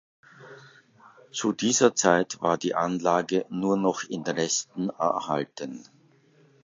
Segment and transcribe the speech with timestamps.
[1.31, 5.83] Zu dieser Zeit war die Anlage nur noch in Resten erhalten.